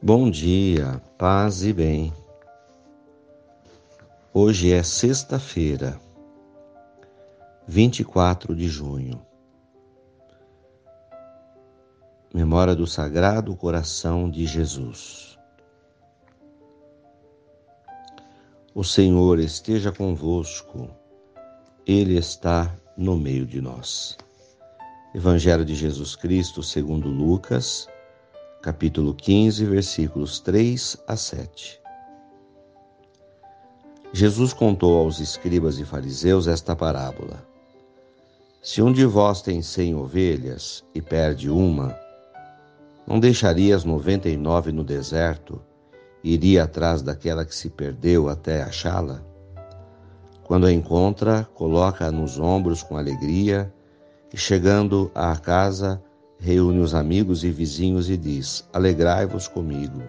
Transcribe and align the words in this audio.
Bom 0.00 0.30
dia, 0.30 1.02
paz 1.18 1.64
e 1.64 1.72
bem. 1.72 2.12
Hoje 4.32 4.72
é 4.72 4.80
sexta-feira, 4.80 5.98
24 7.66 8.54
de 8.54 8.68
junho. 8.68 9.20
Memória 12.32 12.76
do 12.76 12.86
Sagrado 12.86 13.56
Coração 13.56 14.30
de 14.30 14.46
Jesus. 14.46 15.36
O 18.72 18.84
Senhor 18.84 19.40
esteja 19.40 19.90
convosco, 19.90 20.88
Ele 21.84 22.16
está 22.16 22.72
no 22.96 23.18
meio 23.18 23.44
de 23.44 23.60
nós. 23.60 24.16
Evangelho 25.12 25.64
de 25.64 25.74
Jesus 25.74 26.14
Cristo, 26.14 26.62
segundo 26.62 27.08
Lucas, 27.08 27.88
capítulo 28.60 29.14
15, 29.14 29.64
versículos 29.66 30.40
3 30.40 30.96
a 31.06 31.16
7. 31.16 31.80
Jesus 34.12 34.52
contou 34.52 34.98
aos 34.98 35.20
escribas 35.20 35.78
e 35.78 35.84
fariseus 35.84 36.48
esta 36.48 36.74
parábola. 36.74 37.46
Se 38.60 38.82
um 38.82 38.92
de 38.92 39.06
vós 39.06 39.42
tem 39.42 39.62
cem 39.62 39.94
ovelhas 39.94 40.84
e 40.92 41.00
perde 41.00 41.48
uma, 41.48 41.96
não 43.06 43.20
deixaria 43.20 43.76
as 43.76 43.84
noventa 43.84 44.28
e 44.28 44.36
nove 44.36 44.72
no 44.72 44.82
deserto 44.82 45.62
e 46.24 46.34
iria 46.34 46.64
atrás 46.64 47.00
daquela 47.00 47.44
que 47.44 47.54
se 47.54 47.70
perdeu 47.70 48.28
até 48.28 48.62
achá-la? 48.62 49.22
Quando 50.42 50.66
a 50.66 50.72
encontra, 50.72 51.48
coloca-a 51.54 52.10
nos 52.10 52.40
ombros 52.40 52.82
com 52.82 52.96
alegria 52.96 53.72
e, 54.32 54.36
chegando 54.36 55.12
à 55.14 55.36
casa, 55.36 56.02
reúne 56.38 56.78
os 56.78 56.94
amigos 56.94 57.44
e 57.44 57.50
vizinhos 57.50 58.08
e 58.08 58.16
diz: 58.16 58.68
Alegrai-vos 58.72 59.48
comigo. 59.48 60.02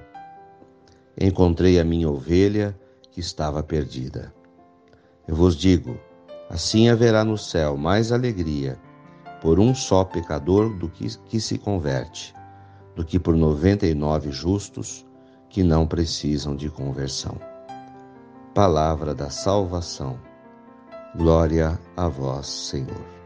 Encontrei 1.20 1.80
a 1.80 1.84
minha 1.84 2.10
ovelha 2.10 2.78
que 3.12 3.20
estava 3.20 3.62
perdida. 3.64 4.34
Eu 5.28 5.36
vos 5.36 5.56
digo: 5.56 6.00
assim 6.50 6.90
haverá 6.90 7.24
no 7.24 7.38
céu 7.38 7.76
mais 7.76 8.12
alegria 8.12 8.80
por 9.42 9.60
um 9.60 9.74
só 9.74 10.04
pecador 10.04 10.74
do 10.78 10.90
que, 10.90 11.08
que 11.26 11.40
se 11.40 11.58
converte, 11.58 12.34
do 12.96 13.06
que 13.06 13.20
por 13.20 13.36
noventa 13.36 13.88
e 13.88 13.94
nove 13.94 14.32
justos 14.32 15.06
que 15.50 15.64
não 15.64 15.88
precisam 15.88 16.56
de 16.56 16.70
conversão. 16.70 17.38
Palavra 18.54 19.16
da 19.16 19.30
salvação. 19.30 20.20
Glória 21.16 21.80
a 21.98 22.08
vós, 22.08 22.48
Senhor. 22.48 23.19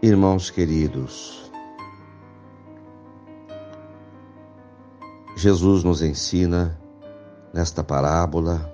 Irmãos 0.00 0.48
queridos, 0.48 1.50
Jesus 5.34 5.82
nos 5.82 6.02
ensina 6.02 6.80
nesta 7.52 7.82
parábola 7.82 8.72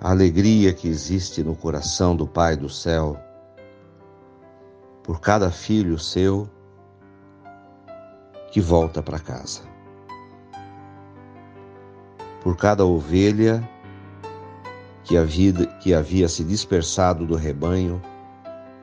a 0.00 0.10
alegria 0.10 0.72
que 0.72 0.88
existe 0.88 1.42
no 1.42 1.54
coração 1.54 2.16
do 2.16 2.26
Pai 2.26 2.56
do 2.56 2.70
céu 2.70 3.18
por 5.02 5.20
cada 5.20 5.50
filho 5.50 5.98
seu 5.98 6.48
que 8.50 8.60
volta 8.62 9.02
para 9.02 9.18
casa, 9.18 9.60
por 12.42 12.56
cada 12.56 12.86
ovelha 12.86 13.68
que 15.04 15.14
havia, 15.14 15.52
que 15.82 15.92
havia 15.92 16.26
se 16.26 16.42
dispersado 16.42 17.26
do 17.26 17.36
rebanho 17.36 18.00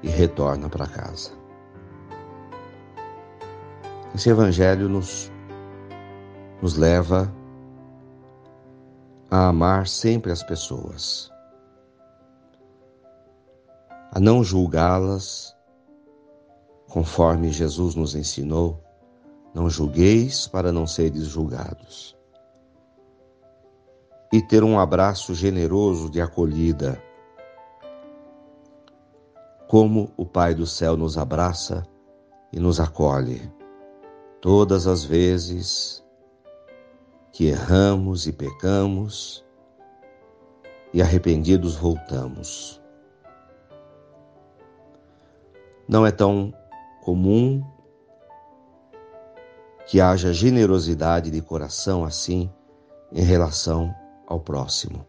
e 0.04 0.10
retorna 0.10 0.70
para 0.70 0.86
casa. 0.86 1.32
Esse 4.14 4.30
Evangelho 4.30 4.90
nos, 4.90 5.32
nos 6.62 6.76
leva 6.76 7.34
a 9.32 9.48
amar 9.48 9.88
sempre 9.88 10.32
as 10.32 10.44
pessoas, 10.44 11.32
a 14.12 14.20
não 14.20 14.44
julgá-las 14.44 15.56
conforme 16.90 17.52
Jesus 17.52 17.96
nos 17.96 18.14
ensinou, 18.14 18.80
não 19.56 19.68
julgueis 19.68 20.48
para 20.48 20.72
não 20.72 20.86
seres 20.86 21.24
julgados. 21.24 22.16
E 24.32 24.42
ter 24.44 24.64
um 24.64 24.78
abraço 24.80 25.34
generoso 25.34 26.10
de 26.10 26.22
acolhida 26.22 27.02
como 29.74 30.14
o 30.16 30.24
Pai 30.24 30.54
do 30.54 30.68
céu 30.68 30.96
nos 30.96 31.18
abraça 31.18 31.84
e 32.52 32.60
nos 32.60 32.80
acolhe 32.80 33.52
todas 34.40 34.86
as 34.86 35.04
vezes 35.04 36.06
que 37.32 37.48
erramos 37.48 38.28
e 38.28 38.32
pecamos 38.32 39.44
e 40.94 41.02
arrependidos 41.02 41.76
voltamos. 41.76 42.80
Não 45.88 46.06
é 46.06 46.12
tão 46.12 46.54
comum 47.02 47.66
que 49.88 50.00
haja 50.00 50.32
generosidade 50.32 51.32
de 51.32 51.42
coração 51.42 52.06
assim 52.06 52.48
em 53.12 53.24
relação 53.24 53.92
ao 54.28 54.40
próximo. 54.40 55.04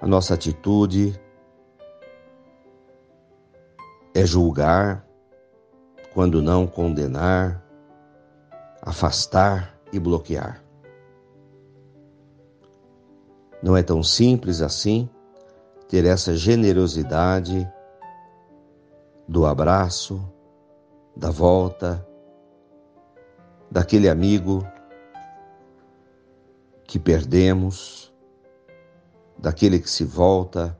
A 0.00 0.06
nossa 0.06 0.32
atitude 0.32 1.20
é 4.14 4.26
julgar, 4.26 5.06
quando 6.12 6.42
não 6.42 6.66
condenar, 6.66 7.64
afastar 8.82 9.78
e 9.92 9.98
bloquear. 9.98 10.62
Não 13.62 13.76
é 13.76 13.82
tão 13.82 14.02
simples 14.02 14.60
assim 14.60 15.08
ter 15.88 16.04
essa 16.04 16.36
generosidade 16.36 17.70
do 19.26 19.46
abraço, 19.46 20.20
da 21.16 21.30
volta, 21.30 22.06
daquele 23.70 24.08
amigo 24.08 24.66
que 26.84 26.98
perdemos, 26.98 28.12
daquele 29.38 29.78
que 29.78 29.88
se 29.88 30.04
volta 30.04 30.76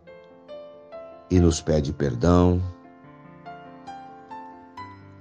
e 1.31 1.41
nos 1.41 1.61
pede 1.63 1.93
perdão 1.93 2.61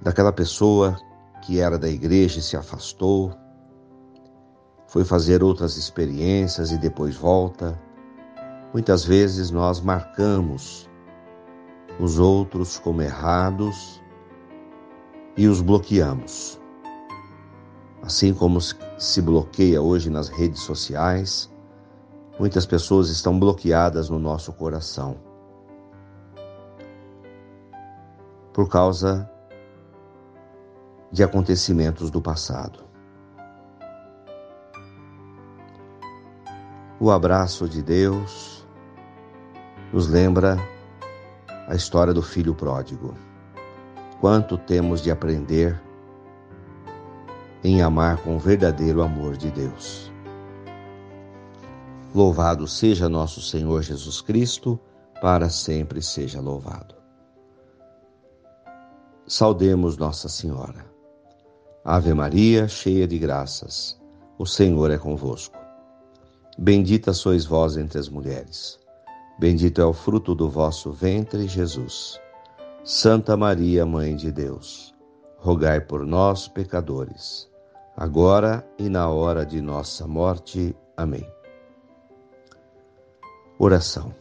daquela 0.02 0.32
pessoa 0.32 0.98
que 1.42 1.60
era 1.60 1.78
da 1.78 1.88
igreja 1.88 2.40
e 2.40 2.42
se 2.42 2.56
afastou, 2.56 3.32
foi 4.86 5.04
fazer 5.04 5.42
outras 5.42 5.76
experiências 5.76 6.72
e 6.72 6.78
depois 6.78 7.16
volta. 7.16 7.80
Muitas 8.72 9.04
vezes 9.04 9.50
nós 9.50 9.80
marcamos 9.80 10.90
os 12.00 12.18
outros 12.18 12.78
como 12.78 13.00
errados 13.00 14.02
e 15.36 15.46
os 15.46 15.60
bloqueamos. 15.60 16.60
Assim 18.02 18.34
como 18.34 18.60
se 18.60 19.22
bloqueia 19.22 19.80
hoje 19.80 20.10
nas 20.10 20.28
redes 20.28 20.62
sociais, 20.62 21.50
muitas 22.38 22.66
pessoas 22.66 23.08
estão 23.08 23.38
bloqueadas 23.38 24.10
no 24.10 24.18
nosso 24.18 24.52
coração. 24.52 25.16
Por 28.52 28.68
causa 28.68 29.31
de 31.12 31.22
acontecimentos 31.22 32.10
do 32.10 32.20
passado. 32.20 32.80
O 36.98 37.10
abraço 37.10 37.68
de 37.68 37.82
Deus 37.82 38.66
nos 39.92 40.08
lembra 40.08 40.56
a 41.68 41.74
história 41.74 42.14
do 42.14 42.22
filho 42.22 42.54
pródigo. 42.54 43.14
Quanto 44.20 44.56
temos 44.56 45.02
de 45.02 45.10
aprender 45.10 45.80
em 47.64 47.82
amar 47.82 48.16
com 48.18 48.36
o 48.36 48.38
verdadeiro 48.38 49.02
amor 49.02 49.36
de 49.36 49.50
Deus. 49.50 50.10
Louvado 52.14 52.66
seja 52.66 53.08
nosso 53.08 53.40
Senhor 53.40 53.82
Jesus 53.82 54.20
Cristo, 54.20 54.78
para 55.20 55.48
sempre 55.48 56.02
seja 56.02 56.40
louvado. 56.40 56.94
Saudemos 59.26 59.96
Nossa 59.96 60.28
Senhora. 60.28 60.91
Ave 61.84 62.14
Maria, 62.14 62.68
cheia 62.68 63.08
de 63.08 63.18
graças, 63.18 64.00
o 64.38 64.46
Senhor 64.46 64.90
é 64.92 64.96
convosco. 64.96 65.58
Bendita 66.56 67.12
sois 67.12 67.44
vós 67.44 67.76
entre 67.76 67.98
as 67.98 68.08
mulheres. 68.08 68.78
Bendito 69.36 69.80
é 69.80 69.84
o 69.84 69.92
fruto 69.92 70.32
do 70.32 70.48
vosso 70.48 70.92
ventre, 70.92 71.48
Jesus. 71.48 72.20
Santa 72.84 73.36
Maria, 73.36 73.84
Mãe 73.84 74.14
de 74.14 74.30
Deus, 74.30 74.94
rogai 75.38 75.80
por 75.80 76.06
nós, 76.06 76.46
pecadores, 76.46 77.50
agora 77.96 78.64
e 78.78 78.88
na 78.88 79.08
hora 79.08 79.44
de 79.44 79.60
nossa 79.60 80.06
morte. 80.06 80.76
Amém. 80.96 81.26
Oração. 83.58 84.14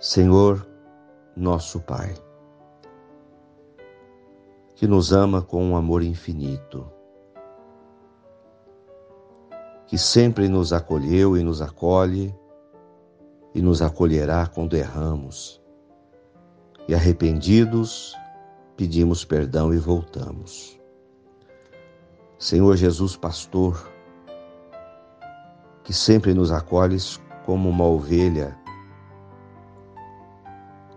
Senhor, 0.00 0.66
nosso 1.36 1.78
Pai, 1.78 2.14
que 4.80 4.86
nos 4.86 5.12
ama 5.12 5.42
com 5.42 5.62
um 5.62 5.76
amor 5.76 6.02
infinito, 6.02 6.90
que 9.86 9.98
sempre 9.98 10.48
nos 10.48 10.72
acolheu 10.72 11.36
e 11.36 11.44
nos 11.44 11.60
acolhe 11.60 12.34
e 13.54 13.60
nos 13.60 13.82
acolherá 13.82 14.46
quando 14.46 14.74
erramos. 14.74 15.62
E 16.88 16.94
arrependidos, 16.94 18.16
pedimos 18.74 19.22
perdão 19.22 19.74
e 19.74 19.76
voltamos. 19.76 20.80
Senhor 22.38 22.74
Jesus, 22.74 23.16
pastor, 23.16 23.86
que 25.84 25.92
sempre 25.92 26.32
nos 26.32 26.50
acolhes 26.50 27.20
como 27.44 27.68
uma 27.68 27.84
ovelha 27.84 28.58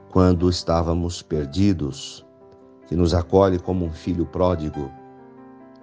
quando 0.09 0.49
estávamos 0.49 1.21
perdidos, 1.21 2.25
que 2.87 2.95
nos 2.95 3.13
acolhe 3.13 3.59
como 3.59 3.85
um 3.85 3.91
filho 3.91 4.25
pródigo 4.25 4.91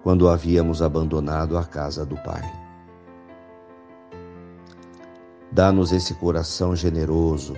quando 0.02 0.29
havíamos 0.29 0.82
abandonado 0.82 1.56
a 1.58 1.64
casa 1.64 2.05
do 2.05 2.17
Pai. 2.17 2.43
Dá-nos 5.52 5.93
esse 5.93 6.14
coração 6.14 6.76
generoso, 6.76 7.55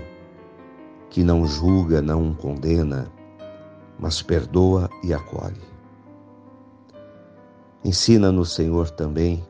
que 1.11 1.23
não 1.23 1.47
julga, 1.47 2.01
não 2.01 2.33
condena, 2.33 3.13
mas 3.99 4.23
perdoa 4.23 4.89
e 5.05 5.13
acolhe. 5.13 5.61
Ensina-nos, 7.85 8.55
Senhor, 8.55 8.91
também 8.91 9.47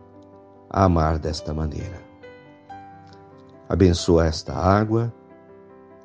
a 0.69 0.85
amar 0.85 1.19
desta 1.19 1.55
maneira. 1.55 2.01
Abençoa 3.69 4.27
esta 4.27 4.55
água 4.55 5.13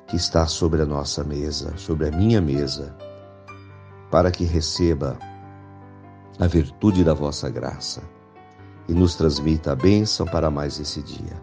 que 0.06 0.16
está 0.16 0.46
sobre 0.46 0.80
a 0.82 0.86
nossa 0.86 1.24
mesa, 1.24 1.76
sobre 1.76 2.08
a 2.08 2.10
minha 2.10 2.40
mesa, 2.40 2.96
para 4.10 4.30
que 4.30 4.44
receba 4.44 5.18
a 6.38 6.46
virtude 6.46 7.04
da 7.04 7.14
vossa 7.14 7.50
graça 7.50 8.02
e 8.88 8.92
nos 8.92 9.14
transmita 9.16 9.72
a 9.72 9.76
bênção 9.76 10.26
para 10.26 10.50
mais 10.50 10.80
esse 10.80 11.02
dia. 11.02 11.42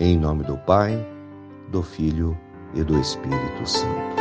Em 0.00 0.18
nome 0.18 0.44
do 0.44 0.56
Pai, 0.58 0.96
do 1.70 1.82
Filho 1.82 2.36
e 2.74 2.82
do 2.82 2.98
Espírito 2.98 3.66
Santo. 3.66 4.15